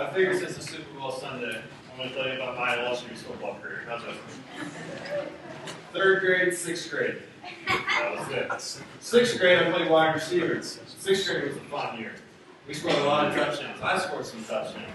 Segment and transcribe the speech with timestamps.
[0.00, 1.60] I figure since the Super Bowl Sunday,
[1.92, 3.82] I'm going to tell you about my illustrious football career.
[3.86, 5.28] How's that?
[5.92, 7.16] Third grade, sixth grade.
[7.68, 8.80] That was it.
[9.00, 10.62] Sixth grade, I played wide receiver.
[10.62, 12.12] Sixth grade was a fun year.
[12.66, 13.78] We scored a lot of touchdowns.
[13.82, 14.86] I scored some touchdowns.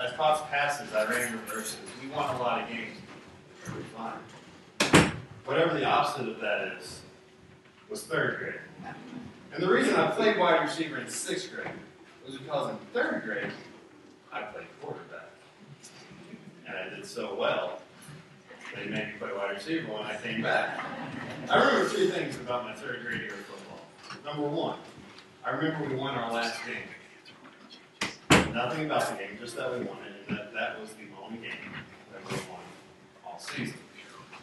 [0.00, 0.90] I caught passes.
[0.94, 1.76] I ran reverses.
[2.02, 2.96] We won a lot of games.
[3.66, 5.12] It was fun.
[5.44, 7.02] Whatever the opposite of that is,
[7.90, 8.94] was third grade.
[9.52, 11.68] And the reason I played wide receiver in sixth grade
[12.24, 13.52] was because in third grade,
[14.36, 15.30] I played quarterback.
[16.68, 17.80] And I did so well,
[18.74, 20.84] they made me play wide receiver when I came back.
[21.50, 23.80] I remember three things about my third grade year of football.
[24.24, 24.78] Number one,
[25.44, 26.88] I remember we won our last game.
[28.52, 31.38] Nothing about the game, just that we won it, and that, that was the only
[31.38, 31.52] game
[32.12, 32.60] that we won
[33.24, 33.78] all season.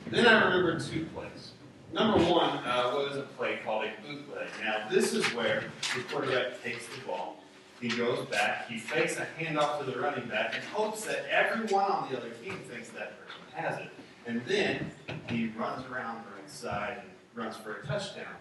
[0.08, 1.52] Then I remember two plays.
[1.94, 4.48] Number one uh, was a play called a bootleg.
[4.64, 7.43] Now, this is where the quarterback takes the ball,
[7.84, 11.84] he goes back, he fakes a handoff to the running back, and hopes that everyone
[11.84, 13.90] on the other team thinks that person has it.
[14.26, 14.90] And then
[15.28, 18.36] he runs around the right side and runs for a touchdown.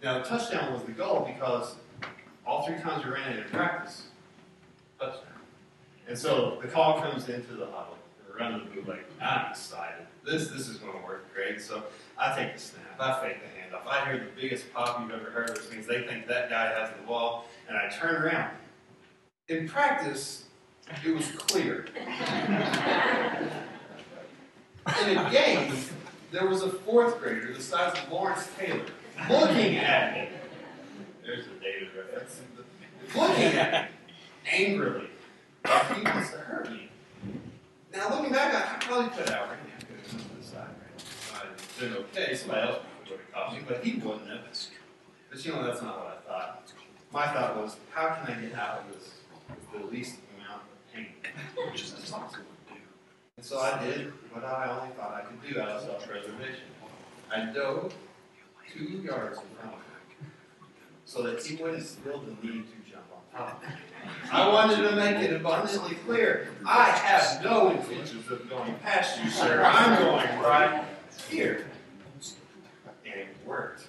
[0.00, 1.74] Now, the touchdown was the goal because
[2.46, 4.04] all three times we ran it in practice,
[5.00, 5.40] touchdown.
[6.06, 7.98] And so the call comes into the huddle.
[8.28, 9.00] We're running the bootleg.
[9.20, 10.06] I'm excited.
[10.24, 11.60] This this is going to work great.
[11.60, 11.82] So
[12.16, 13.00] I take the snap.
[13.00, 13.88] I fake the handoff.
[13.88, 16.90] I hear the biggest pop you've ever heard, which means they think that guy has
[16.90, 18.50] the ball, and I turn around.
[19.46, 20.46] In practice,
[21.04, 21.84] it was clear.
[25.02, 25.74] In a game,
[26.32, 28.86] there was a fourth grader the size of Lawrence Taylor
[29.28, 30.28] looking at me.
[31.22, 32.40] There's a David reference.
[33.14, 33.96] Looking at me
[34.50, 35.10] angrily.
[35.62, 36.88] Like he wants to hurt me.
[37.92, 39.50] Now, looking back, I probably could have.
[39.50, 39.58] Right?
[39.78, 40.68] I could have side.
[41.34, 41.42] Right?
[41.42, 42.34] I'd been okay.
[42.34, 42.78] Somebody else
[43.10, 44.40] would have caught me, but he wouldn't have.
[45.30, 46.72] But you know, that's not what I thought.
[47.12, 49.10] My thought was, how can I get out of this
[49.78, 51.06] the least amount of pain?
[51.70, 52.80] Which is impossible to do.
[53.36, 56.64] And so I did what I only thought I could do out of self-preservation.
[57.32, 57.94] I dove
[58.72, 60.32] two yards in front of him
[61.04, 63.74] so that he wouldn't feel the need to jump on top of me.
[64.32, 66.48] I wanted to make it abundantly clear.
[66.66, 69.62] I have no intentions of going past you, sir.
[69.64, 70.84] I'm going right
[71.28, 71.66] here.
[73.04, 73.84] And it worked.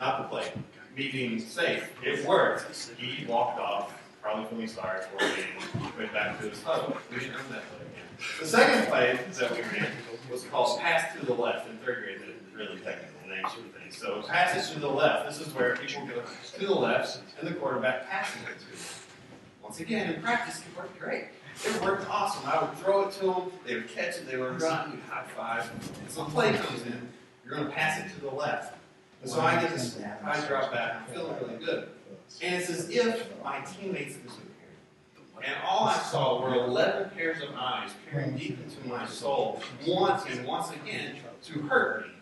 [0.00, 0.52] Not the play.
[0.96, 1.90] Me being safe.
[2.02, 2.66] It worked.
[2.98, 3.92] He walked off,
[4.24, 6.96] probably feeling sorry for me, and went back to his huddle.
[7.12, 8.08] We didn't run that play again.
[8.40, 9.92] The second play that we ran
[10.32, 12.20] was called pass to the left in third grade.
[12.20, 13.98] The really technical names for things.
[13.98, 15.28] So passes to the left.
[15.28, 16.22] This is where people go
[16.58, 18.88] to the left, and the quarterback passes it to them.
[19.62, 21.24] Once again, in practice, it worked great.
[21.64, 22.48] It worked awesome.
[22.48, 25.24] I would throw it to them, they would catch it, they would run, we'd high
[25.36, 25.70] five.
[26.00, 27.08] And so the play comes in,
[27.44, 28.76] you're going to pass it to the left.
[29.22, 31.88] And so I get the snap, I drop back, I'm feeling really good.
[32.42, 34.50] And it's as if my teammates disappeared.
[35.44, 40.44] And all I saw were 11 pairs of eyes peering deep into my soul, wanting
[40.44, 42.14] once again to hurt me.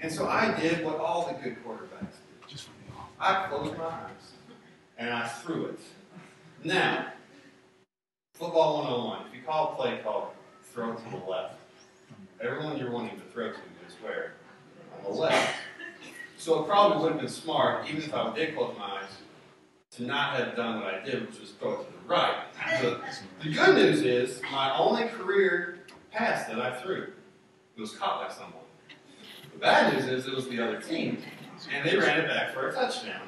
[0.00, 2.16] And so I did what all the good quarterbacks
[2.48, 2.56] do.
[3.18, 4.32] I closed my eyes
[4.98, 5.80] and I threw it.
[6.64, 7.06] Now,
[8.34, 9.26] football 101.
[9.28, 10.28] If you call a play called
[10.62, 11.54] throw to the left,
[12.40, 14.34] everyone you're wanting to throw to is where?
[14.98, 15.54] On the left.
[16.38, 19.10] So it probably would have been smart, even if I did close my eyes,
[19.92, 22.44] to not have done what I did, which was it to the right.
[22.80, 23.00] The,
[23.42, 25.78] the good news is my only career
[26.10, 27.12] pass that I threw
[27.78, 28.62] was caught by someone.
[29.52, 31.18] The bad news is it was the other team,
[31.72, 33.22] and they ran it back for a touchdown.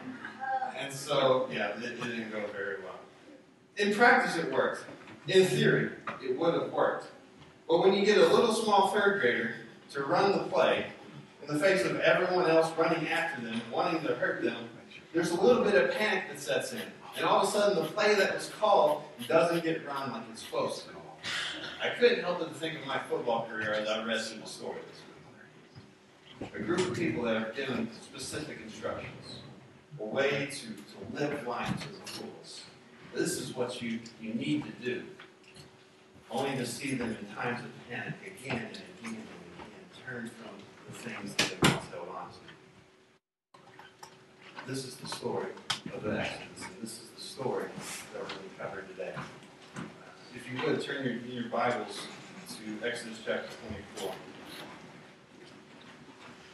[0.78, 2.98] And so, yeah, it, it didn't go very well.
[3.76, 4.84] In practice, it worked.
[5.26, 5.90] In theory,
[6.22, 7.08] it would have worked.
[7.68, 9.54] But when you get a little small third grader
[9.90, 10.86] to run the play
[11.48, 14.68] in the face of everyone else running after them, wanting to hurt them,
[15.14, 16.82] there's a little bit of panic that sets in.
[17.16, 20.42] And all of a sudden, the play that was called doesn't get run like it's
[20.42, 20.90] supposed to.
[21.82, 24.78] I couldn't help but think of my football career as I read through the story.
[26.54, 29.40] A group of people that are given specific instructions,
[29.98, 32.62] a way to, to live life to the fullest.
[33.14, 35.02] This is what you, you need to do.
[36.30, 39.24] Only to see them in times of panic again and again and again
[40.06, 42.28] turn from the things that they once held on.
[44.66, 45.48] This is the story
[45.94, 47.64] of the Exodus, and this is the story
[48.12, 49.14] that we're going to cover today.
[50.34, 52.06] If you would, turn your, your Bibles
[52.48, 53.48] to Exodus chapter
[53.98, 54.14] 24.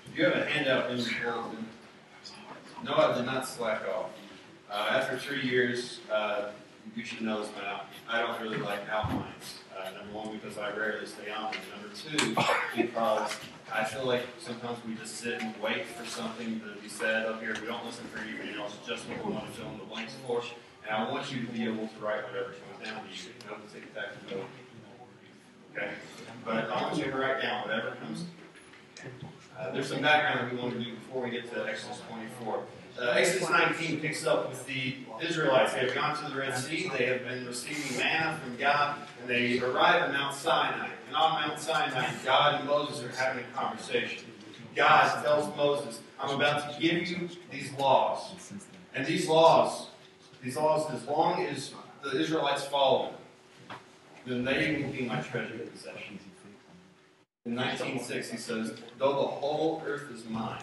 [0.06, 1.66] If you have a handout in your bulletin,
[2.84, 4.10] no, I did not slack off.
[4.70, 6.50] Uh, after three years, uh,
[6.94, 9.60] you should know this by now, I don't really like outlines.
[9.76, 11.60] Uh, number one, because I rarely stay on them.
[11.72, 12.37] Number two,
[12.76, 13.37] because
[13.75, 17.43] I feel like sometimes we just sit and wait for something to be said up
[17.43, 17.56] here.
[17.61, 20.15] We don't listen for anything else, just what we want to fill in the blanks
[20.25, 20.43] for.
[20.87, 23.32] And I want you to be able to write whatever comes down to you.
[23.73, 24.44] Take it back to note.
[25.75, 25.91] Okay?
[26.44, 28.26] But I want you to write down whatever comes.
[29.59, 32.62] Uh, there's some background that we want to do before we get to Exodus 24.
[32.96, 35.73] Uh, Exodus 19 picks up with the Israelites.
[35.73, 36.88] They have gone to the Red Sea.
[36.96, 40.88] They have been receiving manna from God, and they arrive at Mount Sinai.
[41.08, 44.31] And on Mount Sinai, God and Moses are having a conversation.
[44.76, 48.32] God tells Moses, I'm about to give you these laws.
[48.94, 49.88] And these laws,
[50.40, 51.75] these laws, as long as
[52.05, 53.85] the Israelites follow them,
[54.25, 56.20] then they will be my treasured possession.
[57.44, 60.62] In 1906, he says, Though the whole earth is mine,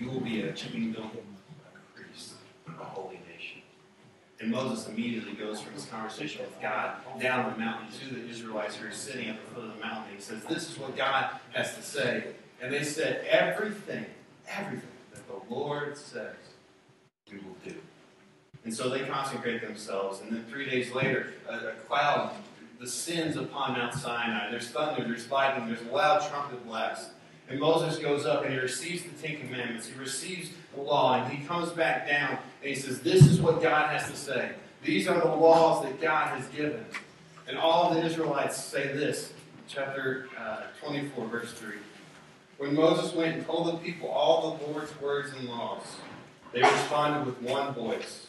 [0.00, 2.34] you will be a kingdom, a priest,
[2.66, 3.60] a holy nation.
[4.40, 8.76] And Moses immediately goes from his conversation with God down the mountain to the Israelites
[8.76, 10.14] who are sitting at the foot of the mountain.
[10.14, 12.28] He says, This is what God has to say.
[12.62, 14.06] And they said, Everything,
[14.48, 16.36] everything that the Lord says,
[17.30, 17.74] we will do.
[18.64, 20.20] And so they consecrate themselves.
[20.20, 22.32] And then three days later, a, a cloud
[22.80, 24.50] descends upon Mount Sinai.
[24.50, 27.10] There's thunder, there's lightning, there's loud trumpet blast.
[27.50, 29.88] And Moses goes up and he receives the Ten Commandments.
[29.88, 33.60] He receives the law, and he comes back down and he says, This is what
[33.60, 34.52] God has to say.
[34.84, 36.84] These are the laws that God has given.
[37.48, 39.32] And all the Israelites say this,
[39.68, 41.74] chapter uh, 24, verse 3.
[42.58, 45.82] When Moses went and told the people all the Lord's words and laws,
[46.52, 48.28] they responded with one voice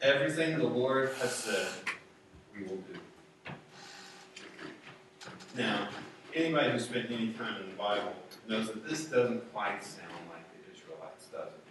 [0.00, 1.66] Everything the Lord has said,
[2.56, 3.52] we will do.
[5.56, 5.88] Now,
[6.38, 8.14] anybody who's spent any time in the Bible
[8.48, 11.64] knows that this doesn't quite sound like the Israelites, does it?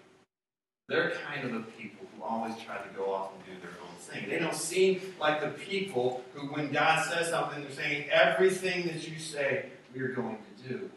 [0.88, 3.96] They're kind of the people who always try to go off and do their own
[4.00, 4.30] thing.
[4.30, 9.08] They don't seem like the people who, when God says something, they're saying, everything that
[9.08, 10.90] you say, we're going to do.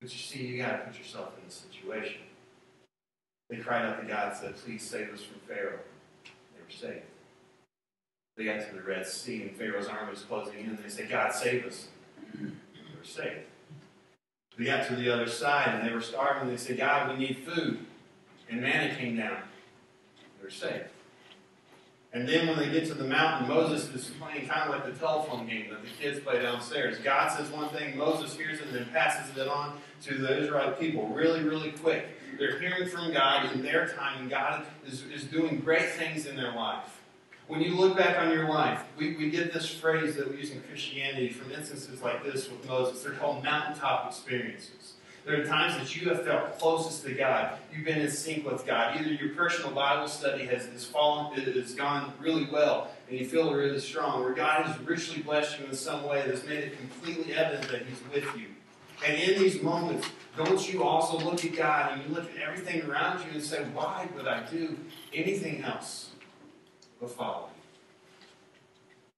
[0.00, 2.22] But you see, you got to put yourself in the situation.
[3.50, 5.80] They cried out to God and said, Please save us from Pharaoh.
[6.24, 7.06] They were saved.
[8.36, 11.08] They got to the Red Sea, and Pharaoh's army was closing in, and they said,
[11.08, 11.88] God, save us.
[13.08, 13.46] Saved.
[14.58, 17.38] They got to the other side, and they were starving, they said, God, we need
[17.38, 17.86] food.
[18.50, 19.38] And manna came down.
[20.38, 20.88] They were saved.
[22.12, 24.98] And then when they get to the mountain, Moses is playing kind of like the
[24.98, 26.98] telephone game that the kids play downstairs.
[26.98, 30.78] God says one thing, Moses hears it, and then passes it on to the Israelite
[30.78, 32.06] people really, really quick.
[32.38, 36.36] They're hearing from God in their time, and God is, is doing great things in
[36.36, 36.97] their life.
[37.48, 40.50] When you look back on your life, we, we get this phrase that we use
[40.50, 43.02] in Christianity from instances like this with Moses.
[43.02, 44.92] They're called mountaintop experiences.
[45.24, 47.58] There are times that you have felt closest to God.
[47.74, 48.98] You've been in sync with God.
[48.98, 53.54] Either your personal Bible study has, has fallen, has gone really well, and you feel
[53.54, 57.32] really strong, or God has richly blessed you in some way that's made it completely
[57.32, 58.48] evident that He's with you.
[59.06, 60.06] And in these moments,
[60.36, 63.64] don't you also look at God and you look at everything around you and say,
[63.72, 64.76] why would I do
[65.14, 66.10] anything else
[67.00, 67.52] but following.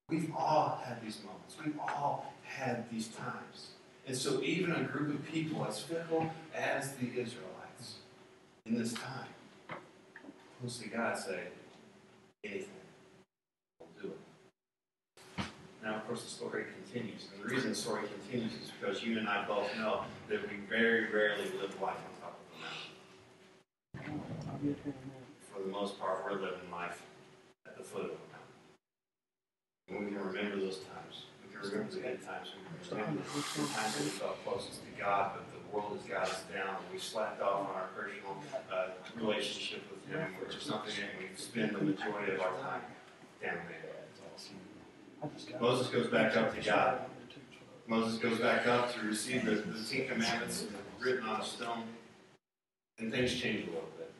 [0.08, 1.56] We've all had these moments.
[1.64, 3.70] We've all had these times.
[4.06, 7.98] And so, even a group of people as fickle as the Israelites
[8.66, 9.28] in this time
[10.60, 11.44] will see God say,
[12.44, 12.68] anything,
[13.78, 15.44] we'll do it.
[15.82, 17.28] Now, of course, the story continues.
[17.32, 20.56] And the reason the story continues is because you and I both know that we
[20.68, 22.58] very rarely live life on top of
[23.94, 24.76] a mountain.
[25.52, 27.02] For the most part, we're living life
[27.66, 28.20] at the foot of a mountain.
[29.90, 31.26] And we can remember those times.
[31.42, 32.48] We can remember the good times.
[32.80, 36.06] We can remember the times that we felt closest to God, but the world has
[36.08, 36.76] got us down.
[36.92, 38.36] We slacked off on our personal
[38.72, 38.88] uh,
[39.20, 42.82] relationship with Him, which is something that we spend the majority of our time
[43.42, 43.90] down there.
[45.60, 47.00] Moses goes back up to God.
[47.86, 50.64] Moses goes back up to receive the, the Ten Commandments
[50.98, 51.82] written on a stone,
[52.98, 54.10] and things change a little bit.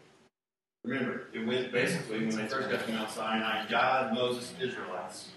[0.85, 5.29] Remember, it went basically when they first got to Mount Sinai, God, Moses, Israelites.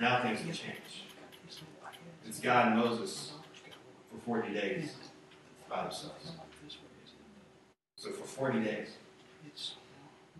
[0.00, 1.02] Now things have changed.
[2.26, 3.32] It's God and Moses
[4.10, 4.94] for 40 days
[5.68, 6.32] by themselves.
[7.96, 8.88] So for 40 days,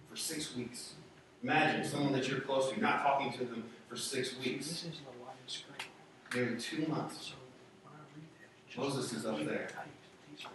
[0.08, 0.94] for six weeks,
[1.42, 4.86] imagine someone that you're close to, not talking to them for six weeks.
[6.34, 7.32] Nearly two months.
[8.76, 9.68] Moses is up there.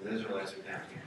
[0.02, 1.04] The Israelites are down here.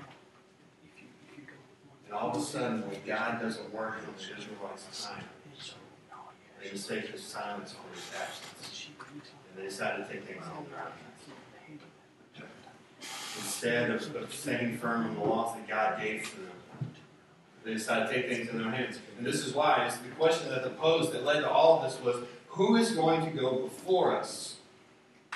[2.06, 5.24] And all of a sudden, when God doesn't work the Israelites' time,
[6.66, 8.86] they mistake his silence for his absence.
[9.10, 9.22] And
[9.56, 10.92] they decide to take things in their own
[12.34, 12.50] hands.
[13.36, 16.50] Instead of, of staying firm in the laws that God gave to them,
[17.64, 18.98] they decide to take things in their hands.
[19.16, 21.90] And this is why it's the question that they posed that led to all of
[21.90, 24.56] this was who is going to go before us?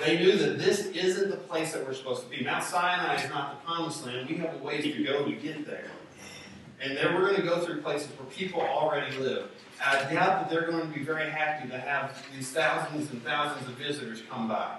[0.01, 2.43] They knew that this isn't the place that we're supposed to be.
[2.43, 4.29] Mount Sinai is not the promised land.
[4.29, 5.91] We have a ways to go to get there.
[6.81, 9.51] And then we're going to go through places where people already live.
[9.85, 13.67] I doubt that they're going to be very happy to have these thousands and thousands
[13.67, 14.79] of visitors come by.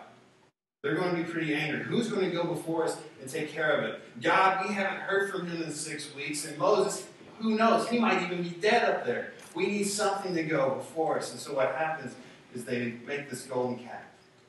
[0.84, 1.84] They're going to be pretty angry.
[1.84, 4.02] Who's going to go before us and take care of it?
[4.22, 6.46] God, we haven't heard from him in six weeks.
[6.46, 7.08] And Moses,
[7.40, 7.88] who knows?
[7.88, 9.34] He might even be dead up there.
[9.54, 11.32] We need something to go before us.
[11.32, 12.16] And so what happens
[12.54, 14.02] is they make this golden calf.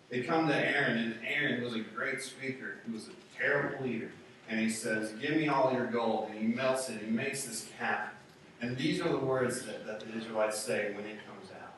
[0.08, 2.76] They come to Aaron, and Aaron was a great speaker.
[2.86, 4.10] He was a terrible leader.
[4.48, 6.30] And he says, Give me all your gold.
[6.30, 7.00] And he melts it.
[7.02, 8.10] He makes this calf.
[8.62, 11.74] And these are the words that, that the Israelites say when it comes out.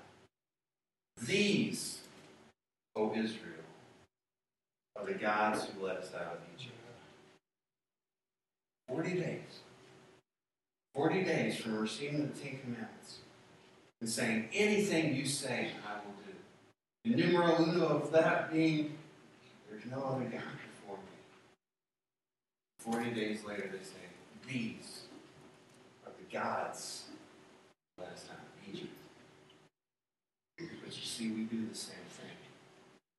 [1.26, 2.00] These,
[2.94, 3.64] O Israel,
[4.94, 6.74] are the gods who led us out of Egypt.
[8.86, 9.60] Forty days.
[10.94, 13.20] Forty days from receiving the Ten Commandments
[14.02, 17.16] and saying, Anything you say, I will do.
[17.16, 18.92] The numero uno of that being,
[19.70, 20.42] There's no other God
[20.76, 21.02] before me.
[22.78, 24.04] Forty days later, they say,
[24.46, 25.03] These
[26.34, 27.04] gods
[27.96, 28.36] last time
[28.66, 28.92] in Egypt.
[30.58, 32.26] But you see, we do the same thing.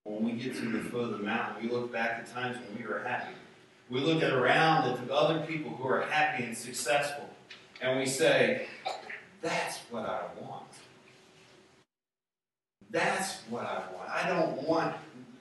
[0.03, 2.77] When we get to the foot of the mountain, we look back at times when
[2.77, 3.33] we were happy.
[3.89, 7.29] We look at around at the other people who are happy and successful,
[7.81, 8.67] and we say,
[9.41, 10.65] That's what I want.
[12.91, 14.09] That's what I want.
[14.09, 14.95] I don't want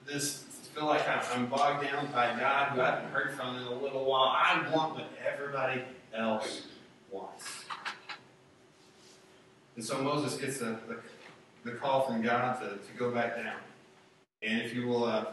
[0.05, 3.63] this to feel like I'm bogged down by God who I haven't heard from in
[3.63, 4.33] a little while.
[4.33, 6.63] I want what everybody else
[7.11, 7.64] wants.
[9.75, 10.99] And so Moses gets the, the,
[11.63, 13.57] the call from God to, to go back down.
[14.41, 15.25] And if you will, uh,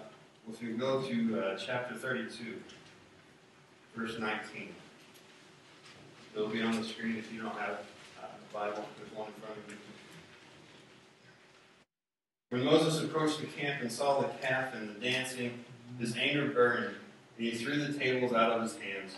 [0.50, 2.60] if you go to uh, chapter 32,
[3.94, 4.68] verse 19,
[6.34, 7.80] it'll be on the screen if you don't have
[8.20, 8.84] uh, a Bible.
[8.98, 9.76] There's one in front of you.
[12.50, 15.64] When Moses approached the camp and saw the calf and the dancing,
[15.98, 16.96] his anger burned,
[17.38, 19.14] and he threw the tables out of his hands,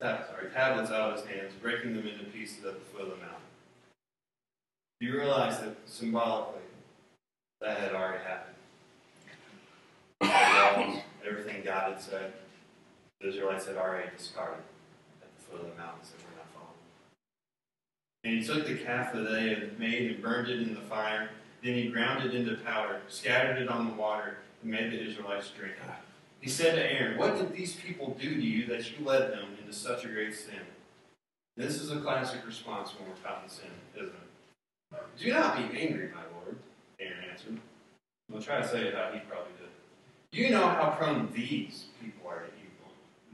[0.00, 3.16] sorry, tablets out of his hands, breaking them into pieces at the foot of the
[3.16, 3.47] mountain.
[5.00, 6.60] You realize that symbolically,
[7.60, 8.56] that had already happened.
[10.20, 12.32] Laws, everything God had said,
[13.20, 14.64] the Israelites had already discarded
[15.22, 16.74] at the foot of the mountains that were not following.
[18.24, 21.30] And he took the calf that they had made and burned it in the fire.
[21.62, 25.50] Then he ground it into powder, scattered it on the water, and made the Israelites
[25.56, 25.90] drink it.
[26.40, 29.56] He said to Aaron, What did these people do to you that you led them
[29.60, 30.60] into such a great sin?
[31.56, 34.27] This is a classic response when we're caught in sin, isn't it?
[35.18, 36.56] Do not be angry, my Lord,
[37.00, 37.58] Aaron answered.
[38.32, 39.68] I'll try to say it how he probably did.
[40.30, 42.92] You know how prone these people are to evil.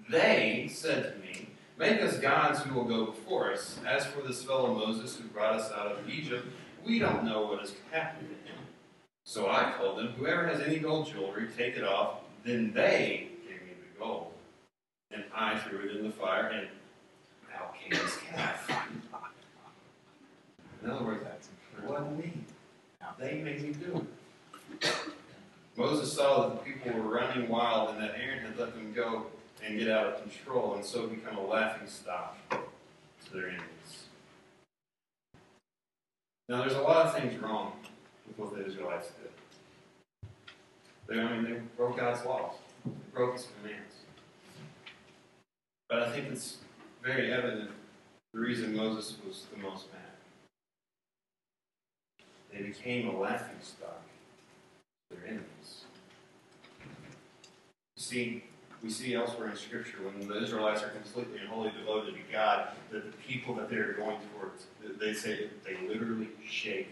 [0.09, 3.79] They said to me, Make us gods who will go before us.
[3.87, 6.47] As for this fellow Moses who brought us out of Egypt,
[6.87, 8.59] we don't know what has happened to him.
[9.25, 12.21] So I told them, Whoever has any gold jewelry, take it off.
[12.45, 14.33] Then they gave me the gold.
[15.11, 16.69] And I threw it in the fire, and
[17.55, 18.71] out came this calf.
[20.83, 21.25] In other words,
[21.95, 22.33] wasn't me.
[23.19, 24.07] They made me do
[24.81, 24.95] it.
[25.77, 29.27] Moses saw that the people were running wild and that Aaron had let them go
[29.65, 34.07] and get out of control and so become a laughing stock to their enemies.
[36.49, 37.73] Now, there's a lot of things wrong
[38.27, 40.31] with what the Israelites did.
[41.07, 43.95] They, I mean, they broke God's laws, they broke His commands.
[45.89, 46.59] But I think it's
[47.03, 47.71] very evident
[48.33, 50.14] the reason Moses was the most mad.
[52.55, 54.03] They became a laughing stock
[55.11, 55.85] to their enemies.
[57.97, 58.45] See,
[58.83, 62.69] we see elsewhere in Scripture when the Israelites are completely and wholly devoted to God,
[62.93, 64.67] that the people that they are going towards,
[65.01, 66.89] they say they literally shake.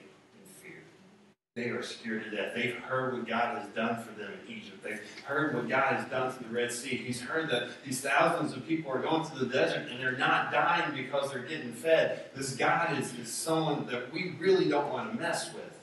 [1.54, 2.54] They are scared to death.
[2.54, 4.82] They've heard what God has done for them in Egypt.
[4.82, 6.96] They've heard what God has done to the Red Sea.
[6.96, 10.50] He's heard that these thousands of people are going to the desert and they're not
[10.50, 12.30] dying because they're getting fed.
[12.34, 15.78] This God is, is someone that we really don't want to mess with.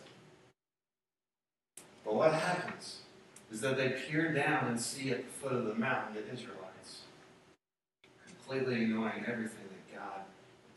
[2.03, 3.01] But what happens?
[3.51, 7.01] is that they peer down and see at the foot of the mountain the Israelites,
[8.27, 10.21] completely ignoring everything that God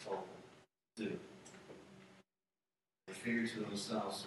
[0.04, 0.26] told them
[0.96, 1.18] to do.
[3.06, 4.26] They figure to themselves,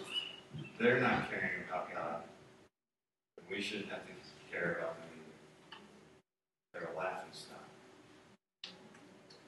[0.78, 2.22] they're not caring about God,
[3.50, 4.12] we shouldn't have to
[4.50, 5.78] care about them either.
[6.72, 7.64] They're a laughing stock.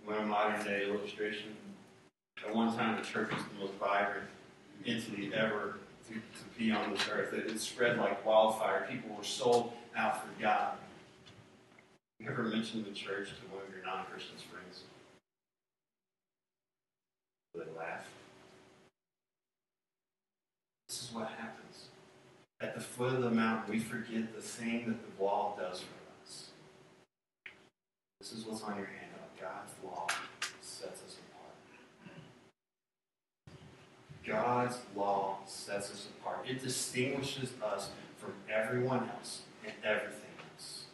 [0.05, 1.57] One modern day illustration.
[2.47, 4.29] At one time, the church was the most vibrant
[4.87, 7.35] entity ever to, to be on this earth.
[7.35, 8.87] It, it spread like wildfire.
[8.89, 10.75] People were sold out for God.
[12.21, 14.83] You ever mentioned the church to one of your non Christian friends?
[17.55, 18.07] They laugh.
[20.89, 21.89] This is what happens.
[22.61, 25.95] At the foot of the mountain, we forget the thing that the law does for
[26.25, 26.49] us.
[28.19, 29.39] This is what's on your handout.
[29.41, 30.09] God's law
[30.61, 31.55] sets us apart.
[34.27, 36.45] God's law sets us apart.
[36.49, 40.87] It distinguishes us from everyone else and everything else.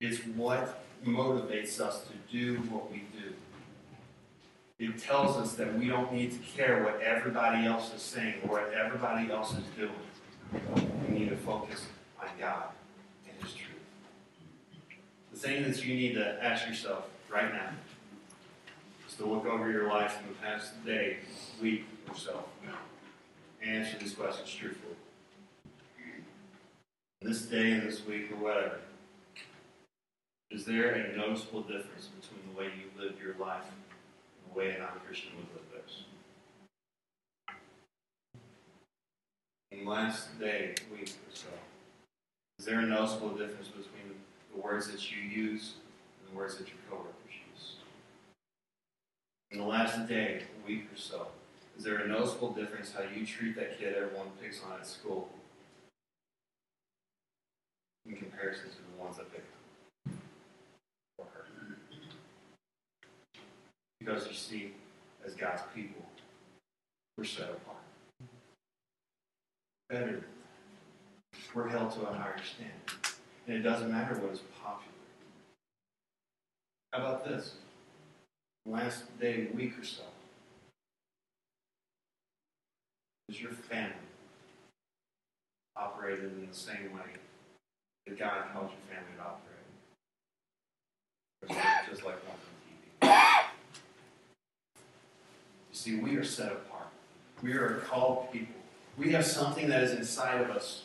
[0.00, 3.34] It's what motivates us to do what we do.
[4.78, 8.60] It tells us that we don't need to care what everybody else is saying or
[8.60, 9.90] what everybody else is doing.
[10.52, 11.86] We need to focus
[12.20, 12.68] on God
[13.28, 13.68] and His truth.
[15.32, 17.70] The thing that you need to ask yourself right now
[19.08, 21.18] is to look over your life in the past day,
[21.62, 22.44] week, or so,
[23.62, 24.94] and answer these questions truthfully.
[27.20, 28.78] This day and this week or whatever,
[30.50, 34.70] is there a noticeable difference between the way you live your life and the way
[34.70, 36.04] a non-Christian would live theirs?
[39.78, 41.46] In the last day, week or so,
[42.58, 44.16] is there a noticeable difference between
[44.52, 45.74] the words that you use
[46.20, 47.14] and the words that your coworkers
[47.52, 47.76] use?
[49.52, 51.28] In the last day, week or so,
[51.76, 55.28] is there a noticeable difference how you treat that kid everyone picks on at school
[58.04, 59.44] in comparison to the ones that pick
[61.18, 61.44] or her?
[64.00, 64.72] Because you see,
[65.24, 66.02] as God's people,
[67.16, 67.87] we're set apart.
[69.88, 70.22] Better.
[71.54, 73.14] We're held to a higher standard.
[73.46, 74.92] And it doesn't matter what is popular.
[76.92, 77.54] How about this?
[78.66, 80.02] Last day, week or so.
[83.30, 83.94] Is your family
[85.74, 87.16] operated in the same way
[88.06, 89.54] that God calls your family to operate?
[91.88, 92.56] Just like watching
[93.00, 93.44] TV?
[95.70, 96.88] You see, we are set apart.
[97.42, 98.54] We are called people.
[98.98, 100.82] We have something that is inside of us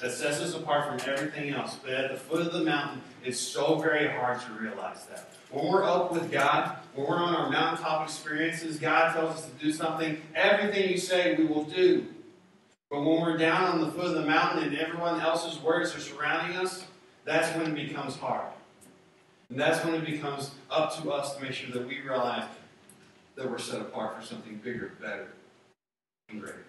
[0.00, 1.76] that sets us apart from everything else.
[1.82, 5.30] But at the foot of the mountain, it's so very hard to realize that.
[5.50, 9.52] When we're up with God, when we're on our mountaintop experiences, God tells us to
[9.62, 10.20] do something.
[10.34, 12.06] Everything you say, we will do.
[12.90, 16.00] But when we're down on the foot of the mountain and everyone else's words are
[16.00, 16.84] surrounding us,
[17.24, 18.46] that's when it becomes hard.
[19.50, 22.44] And that's when it becomes up to us to make sure that we realize
[23.36, 25.28] that we're set apart for something bigger, better,
[26.30, 26.64] and greater.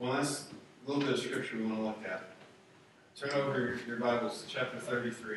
[0.00, 0.46] Well, that's
[0.86, 2.22] a little bit of scripture we want to look at.
[3.14, 5.36] Turn over your Bibles to chapter 33,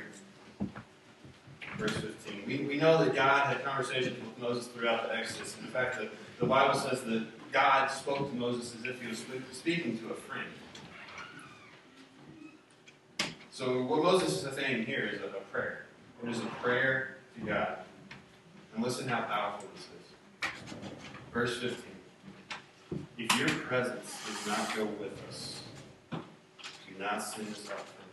[1.78, 2.44] verse 15.
[2.48, 5.58] We, we know that God had conversations with Moses throughout the Exodus.
[5.60, 9.26] In fact, the, the Bible says that God spoke to Moses as if he was
[9.52, 10.48] speaking to a friend.
[13.52, 15.88] So, what Moses is saying here is a, a prayer.
[16.24, 17.80] It is a prayer to God.
[18.74, 20.52] And listen how powerful this is.
[21.34, 21.93] Verse 15.
[23.24, 25.62] If your presence does not go with us,
[26.12, 26.20] do
[27.00, 28.04] not send us out from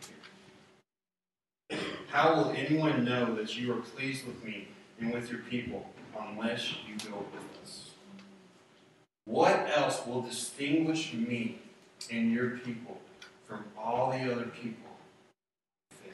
[1.79, 1.85] here.
[2.07, 4.69] How will anyone know that you are pleased with me
[5.01, 7.91] and with your people unless you go with us?
[9.25, 11.59] What else will distinguish me
[12.09, 13.01] and your people
[13.49, 14.91] from all the other people
[15.91, 16.11] of the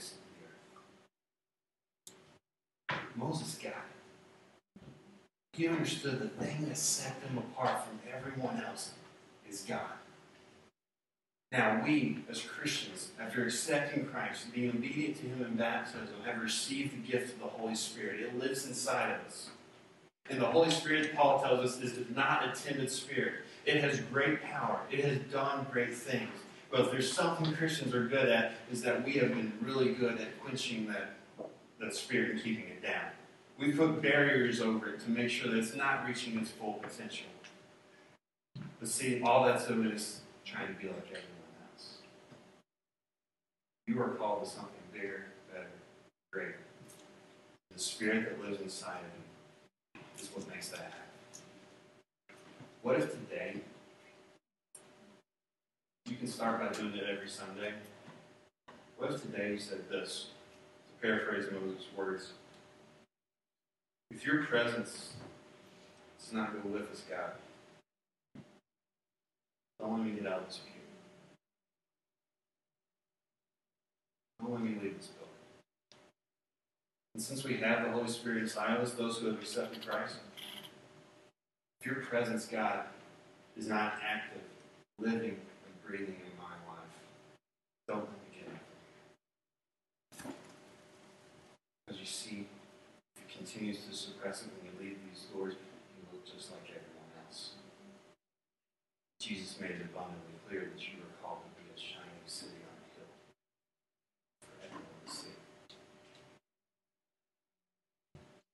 [2.95, 3.01] earth?
[3.15, 3.96] Moses got it.
[5.57, 8.91] He understood the thing that set them apart from everyone else
[9.49, 9.81] is God.
[11.51, 16.93] Now, we as Christians, after accepting Christ, being obedient to Him in baptism, have received
[16.93, 18.21] the gift of the Holy Spirit.
[18.21, 19.49] It lives inside of us.
[20.29, 23.35] And the Holy Spirit, Paul tells us, is not a timid spirit.
[23.65, 24.81] It has great power.
[24.91, 26.29] It has done great things.
[26.71, 30.21] But if there's something Christians are good at, is that we have been really good
[30.21, 31.15] at quenching that,
[31.81, 33.07] that spirit and keeping it down.
[33.59, 37.27] We put barriers over it to make sure that it's not reaching its full potential.
[38.79, 41.25] But see, all that's doing is trying to be like everyone
[41.73, 41.99] else.
[43.87, 45.69] You are called to something bigger, better,
[46.33, 46.59] greater.
[47.73, 52.37] The spirit that lives inside of you is what makes that happen.
[52.83, 53.57] What if today
[56.07, 57.73] you can start by doing it every Sunday?
[58.99, 60.29] What if today you said this?
[60.87, 62.33] To paraphrase Moses' words.
[64.11, 65.15] If your presence
[66.19, 67.33] does not go with us, God,
[69.81, 70.81] don't let me get out of this pew.
[74.41, 75.27] Don't let me leave this building.
[77.15, 80.17] And since we have the Holy Spirit inside of us, those who have accepted Christ,
[81.81, 82.81] if your presence, God,
[83.57, 84.43] is not active,
[84.99, 86.95] living, and breathing in my life,
[87.89, 88.49] don't let me get
[90.25, 90.35] out.
[91.87, 92.47] Because you see,
[93.57, 95.55] continues to suppress it when you leave these doors,
[95.97, 97.53] you look just like everyone else.
[99.19, 102.77] Jesus made it abundantly clear that you are called to be a shining city on
[102.77, 103.09] a hill
[104.45, 105.33] for everyone to see.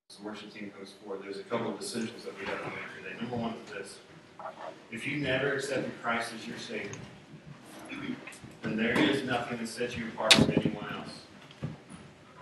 [0.08, 2.70] So the worship team comes forward, there's a couple of decisions that we have to
[2.70, 3.20] make today.
[3.20, 3.98] Number one is this.
[4.92, 6.92] If you never accepted Christ as your Savior,
[8.62, 11.10] then there is nothing that sets you apart from anyone else.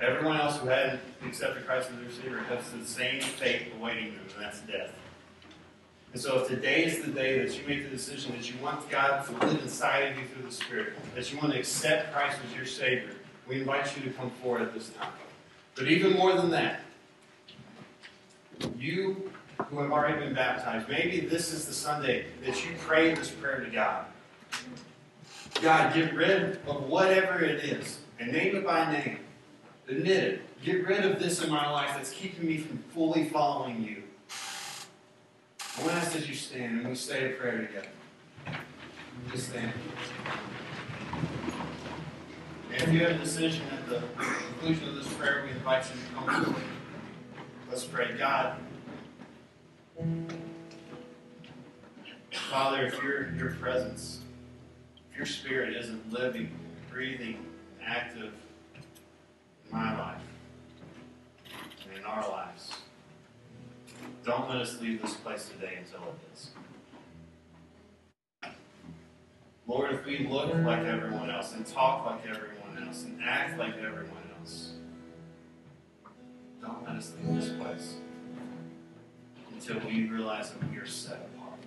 [0.00, 4.22] Everyone else who hadn't accepted Christ as their Savior has the same fate awaiting them,
[4.34, 4.92] and that's death.
[6.12, 8.88] And so if today is the day that you make the decision that you want
[8.88, 12.38] God to live inside of you through the Spirit, that you want to accept Christ
[12.48, 13.14] as your Savior,
[13.46, 15.12] we invite you to come forward at this time.
[15.74, 16.80] But even more than that,
[18.78, 23.30] you who have already been baptized, maybe this is the Sunday that you pray this
[23.30, 24.06] prayer to God.
[25.62, 29.18] God, get rid of whatever it is, and name it by name.
[29.90, 30.62] Admit it.
[30.62, 34.04] Get rid of this in my life that's keeping me from fully following you.
[35.76, 37.88] I want to ask that you stand and we say a prayer together.
[39.32, 39.72] Just stand.
[42.72, 46.00] And if you have a decision at the conclusion of this prayer, we invite you
[46.00, 46.62] to come forward.
[47.68, 48.14] Let's pray.
[48.16, 48.58] God,
[52.30, 54.20] Father, if your, your presence,
[55.10, 56.50] if your spirit isn't living,
[56.90, 57.44] breathing,
[57.84, 58.32] active
[59.72, 60.22] my life
[61.84, 62.72] and in our lives,
[64.24, 66.50] don't let us leave this place today until it is.
[69.66, 73.76] Lord, if we look like everyone else and talk like everyone else and act like
[73.76, 74.72] everyone else,
[76.60, 77.94] don't let us leave this place
[79.52, 81.60] until we realize that we are set apart.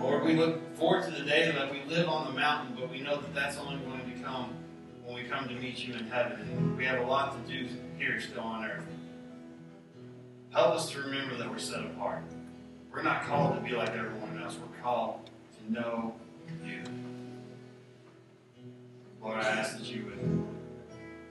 [0.00, 3.00] Lord, we look forward to the day that we live on the mountain, but we
[3.00, 4.50] know that that's only going to come
[5.04, 6.76] when we come to meet you in heaven.
[6.76, 8.84] We have a lot to do here still on earth.
[10.50, 12.22] Help us to remember that we're set apart.
[12.92, 14.56] We're not called to be like everyone else.
[14.60, 16.14] We're called to know
[16.64, 16.82] you.
[19.22, 20.46] Lord, I ask that you would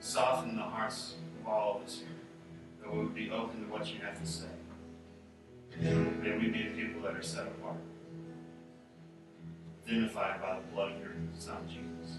[0.00, 2.08] soften the hearts of all of us here,
[2.82, 4.46] that we would be open to what you have to say.
[5.80, 7.76] May we be a people that are set apart,
[9.86, 12.18] identified by the blood of your Son, Jesus.